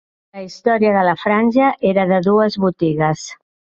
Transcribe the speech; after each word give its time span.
La 0.37 0.41
història 0.45 0.93
de 0.95 1.03
la 1.09 1.13
franja 1.25 1.67
era 1.93 2.07
de 2.13 2.21
dues 2.31 2.59
botigues. 2.65 3.29